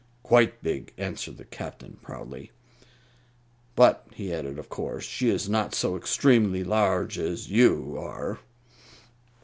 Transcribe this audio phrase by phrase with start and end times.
[0.23, 2.49] "Quite big," answered the Captain, proudly.
[3.75, 8.39] "But," he added, "of course she is not so extremely large as you are."